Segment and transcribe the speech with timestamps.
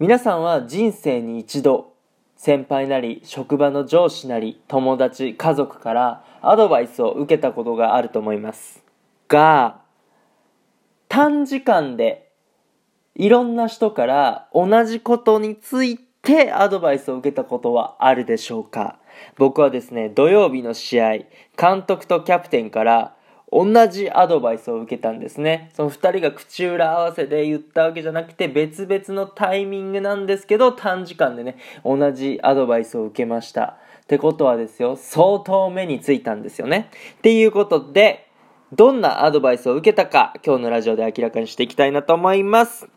[0.00, 1.92] 皆さんは人生に一度
[2.34, 8.82] 先輩なり職場の上司なり友達家族からアドバイスを受けたことがあると思います。
[9.28, 9.80] が
[11.08, 12.32] 短時間で
[13.14, 18.98] いろんな人から同じことについてアドバイスを受けたことはあるでしょうか。
[19.36, 21.18] 僕はですね土曜日の試合
[21.56, 23.13] 監督とキャプテンから
[23.54, 25.70] 同じアドバイスを受けたんですね。
[25.74, 33.78] その2人が口裏合わせで言ったわけじゃなくて別々のタイミングなんですけど短時間でね、同じアドバイスを受けました。
[34.02, 36.90] ってことはですよ、相当目についたんですよね。
[37.18, 38.26] っていうことで、
[38.72, 42.93] どんなアドバイスを受けたか今日のラジオで明らかにしていきたいなと思います。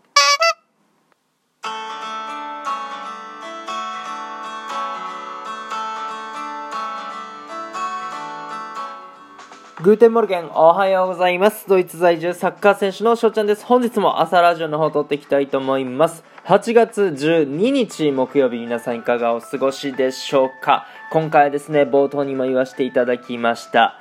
[9.79, 11.67] Guten Morgen、おはようございます。
[11.67, 13.63] ドイツ在住サッカー選手の翔ちゃんです。
[13.63, 16.23] 本日も朝ラジオの方撮っていきたいと思います。
[16.45, 23.99] 8月12日木曜日、皆さんいかがお過ごしでしょうか今回はですね、冒頭にも言わせていただきました。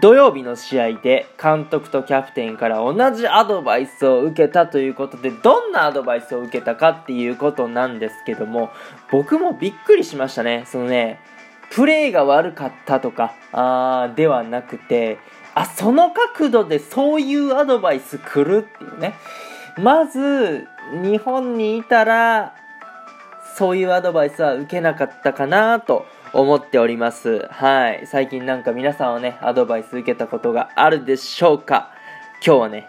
[0.00, 8.70] 土曜日の試合で監督とキャプテンから同じアドバイスを受けたということで、どんなアドバイスを受けたかっていうことなんですけども、
[9.12, 10.64] 僕もびっくりしましたね。
[10.64, 11.20] そのね、
[11.70, 15.18] プレーが悪かったとか、あではなくて、
[15.54, 19.14] あ、その角度でそういうアドバイス来るっていうね。
[19.78, 20.66] まず、
[21.02, 22.54] 日本にいたら、
[23.56, 27.46] そういうアドバイスは受けなかったかなと思っております。
[27.50, 28.06] はい。
[28.06, 31.90] 最近なんか皆さんはね、アドバイス受けたことがあるでしょうか？
[32.44, 32.88] 今日はね、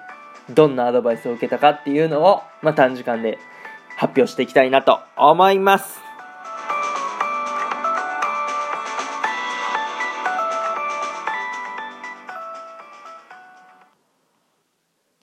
[0.49, 3.37] どんなアドバイスを受けたかっていうのを、まあ、短時間で
[3.97, 6.10] 発表していきたいなと思います。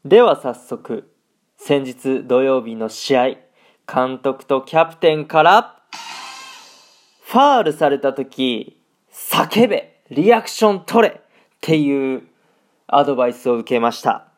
[0.09, 1.13] では早速、
[1.59, 3.27] 先日土曜日の試合、
[3.87, 5.83] 監督とキャプテンから、
[7.27, 8.81] ファールされた時、
[9.13, 11.21] 叫べ、リアクション取れっ
[11.61, 12.23] ていう
[12.87, 14.29] アドバイスを受けました。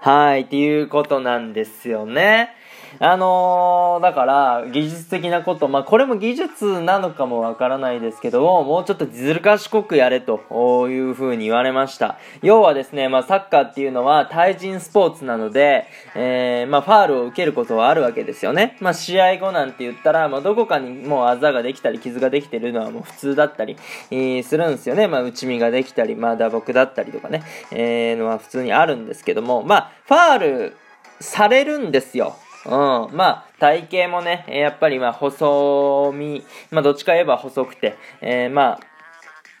[0.00, 2.50] はい、っていうことなんですよね。
[2.98, 12.18] あのー、だから、技術的なこと、まあ、これも技術なのかもわからないですけども、うちょっとずる賢くやれという風に言われました。
[12.42, 18.76] 要はですね、まあ、サッカーっていうのは対人スポーツなので、えー、まあ、ファールを受けることはあるわけですよね。
[18.80, 25.08] まあ、試合後なんて言ったら、まあ、どこかにもうあざができたり、傷ができてるのはもう普通だったり、するんですよね。
[25.08, 30.76] まあ、内身ができたり、まあ、打撲だったりとかね、えー、のは普通にあるんですけども、まあ、ファール
[31.20, 32.36] されるんですよ。
[32.66, 33.16] うん。
[33.16, 38.80] まあ、体型もね、やっぱりまあ、細身、まあ、どっちか言えば細くて、えー、まあ、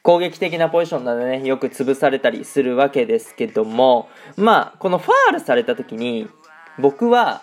[0.02, 6.28] 攻撃的なポジションなのでね、よく潰されたりするわけですけども、まあ、このファールされた時に、
[6.78, 7.42] 僕は、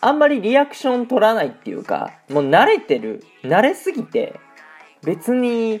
[0.00, 4.38] あんまりリアクション取らないっていうか、もう慣れてる、慣れすぎて、
[5.02, 5.80] 別に、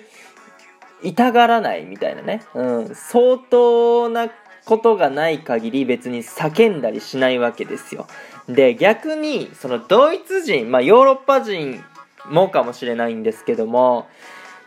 [1.02, 4.28] 痛がらないみたいなね、うん、相当な
[4.66, 8.06] ことがない限り別に叫んだりしないわけですよ。
[8.48, 11.82] で、逆に、そのドイツ人、まあヨーロッパ人
[12.28, 14.08] もかもしれないんですけども、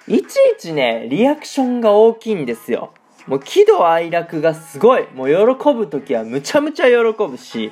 [0.08, 2.94] いちいちね、リアクションが大きいんですよ。
[3.28, 5.06] もう喜怒哀楽がすごい。
[5.14, 7.72] もう喜ぶときはむちゃむちゃ喜ぶし、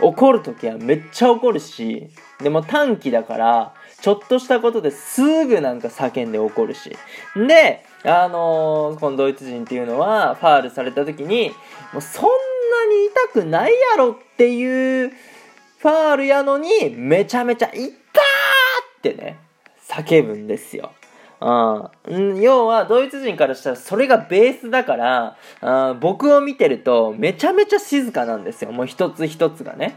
[0.00, 2.10] 怒るときはめっちゃ怒るし、
[2.40, 6.96] でも短期だから、ちょっとしたことですぐなんか叫んで怒るし。
[7.36, 11.50] で、あのー、このドイツ人っていうのは、ファールされた時に、
[11.92, 12.30] もうそんな
[12.88, 15.10] に痛くないやろっていう
[15.78, 17.90] ファールやのに、めちゃめちゃ痛ーっ
[19.02, 19.38] てね、
[19.88, 20.92] 叫ぶんですよ。
[21.40, 28.72] うん、要は、ドイツ人からしたらそれがベースだから、あ僕を見てるとめちゃめちゃ静かなんですよ。
[28.72, 29.96] もう一つ一つがね。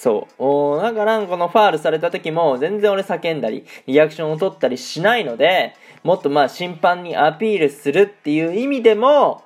[0.00, 0.42] そう。
[0.42, 5.74] おだから、このファールされた時も全然俺叫んだり、リアクションを取ったりしないので、
[6.04, 9.44] もっとまあ審判にアピールするっていう意味でも、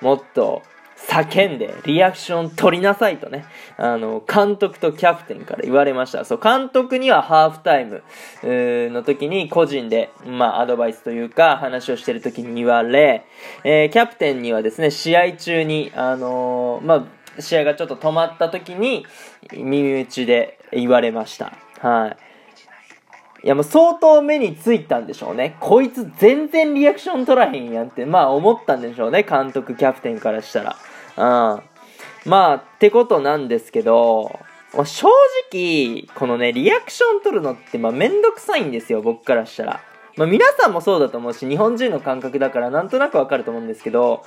[0.00, 0.62] もっと
[0.96, 3.44] 叫んでリアクション取りなさいとね、
[3.76, 6.24] あの、監督とキャプテンから言われました。
[6.24, 8.02] そう、監督にはハーフタイム
[8.42, 13.26] の時に個人で、まあ、アドバイスというか話をしてる時に言われ、
[13.62, 19.06] えー、キャプテンにはですね、試合中に、あのー、まあ、試合がちょっと止まった時に
[19.52, 21.52] 耳打ちで言われました。
[21.80, 22.16] は
[23.42, 23.46] い。
[23.46, 25.56] いやもう相当目についたんでしょうね。
[25.60, 29.22] こいつ全然リアクション取らへんやんって、まあ思ったんでしょうね。
[29.22, 30.76] 監督、キャプテンからしたら。
[31.16, 31.62] うん。
[32.24, 34.40] まあ、ってことなんですけど、
[34.72, 35.08] 正
[35.52, 39.80] 直、このね、リアクション取るのって、まあ、めんどくさいんですよ、僕からしたら。
[40.16, 44.22] まあ皆さんもそうだと思うし、日本人の感覚だからなんとなくわかると思うんですけど、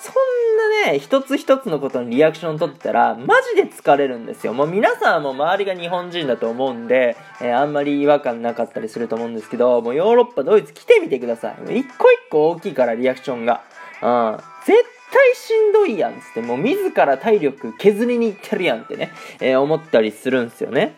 [0.00, 4.54] そんなね、一つ一つのことにリアクション取ってたら、マジで疲れるんですよ。
[4.54, 11.78] もう皆さんも周りが日本人だと思うんで、えー、あんまり違和感なかったりすると思うんですけど、もうヨーロッパ、ドイツ来てみてください。
[11.78, 13.62] 一個一個大きいからリアクションが。
[14.02, 14.38] うん。
[14.64, 20.94] 絶対しんどいやんつって、もう自ら体力削りに行ってるやんってね、えー、思ったりするんですよね。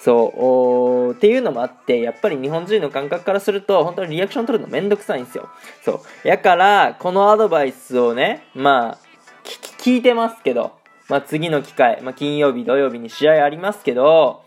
[0.00, 5.48] そう、っていうのもあって、やっぱり日本人の感覚からすると、本当にリアクション取るのめんどくさいんですよ。
[5.84, 6.28] そう。
[6.28, 8.98] やから、このアドバイスをね、まあ、
[9.78, 10.72] 聞いてますけど、
[11.08, 14.42] まあ次の機会、まあ金曜日、土曜日に試合ありますけど、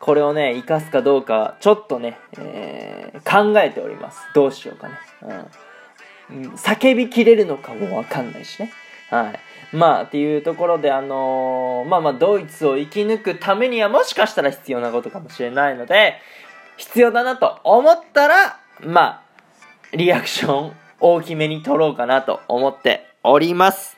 [0.00, 4.18] これをね、活かすかどうか、ちょっとね、えー、考えております。
[4.34, 4.94] どうしようかね。
[6.30, 6.50] うん。
[6.54, 8.72] 叫びきれるのかもわかんないしね。
[9.10, 9.38] はい。
[9.72, 16.14] まあ、っていうところで、あのー、まあまあ、ドイツを生き抜くためにはもしかしたら必要なことかもしれないので、
[16.76, 19.22] 必要だなと思ったら、まあ、
[19.96, 23.96] リアクション大きめに取ろうかなと思っております。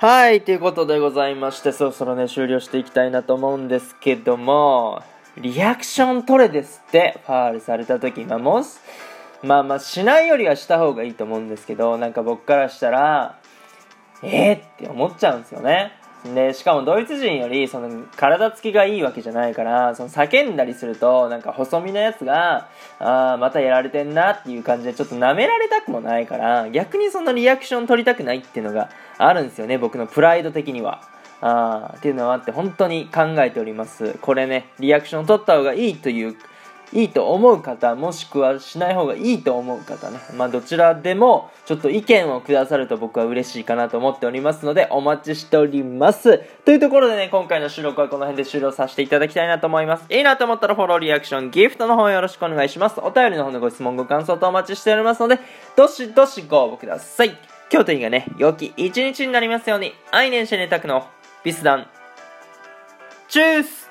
[0.00, 5.02] はい、ということでございまして、そろそろね、終了していきたいなと思うんですけども、
[5.40, 8.78] リアクション取れですって、ファールされた時、まあ、もし、
[9.42, 13.38] まあまあ、しないよりはした方がいいと思うんですけど、なんか僕からしたら、
[14.22, 15.92] えー、って思っちゃうんですよね。
[16.34, 31.00] で、しかもドイツ人より、その、体つきがいいわけじゃないから、その、叫んだりすると、なんか細身のやつが、ああ、またやられてんなっていう感じで、ちょっと舐められたくもないから、逆にそのリアクション取りたくないっていうのがあるんですよね、僕のプライド的には。
[31.40, 34.18] あっていうのはあって本当に考えております。
[34.20, 36.36] これねリアクション取った方がいいという
[36.92, 40.18] いいと思う方もしくはしない方がいいと思う方ね。
[40.36, 46.38] まあどちらでもちょっと意見をくださると僕は嬉しいかなと思っておりますのでお待ちしております。
[46.64, 50.06] というところでね今回の収録はこの辺で終了させていただきたいなと思います。
[50.12, 52.98] いいなと思ったらフォローリアクションギフトの方よろしくお願いします。
[53.00, 55.38] お便りの方のご質問ご感想とお待ちしておりますので
[55.76, 57.38] どしどしご応募ください。
[57.72, 59.94] 今日という日がね良き一日になりますように。
[60.10, 61.06] 愛年してねたくの
[61.42, 61.86] ビスダン
[63.28, 63.89] チュース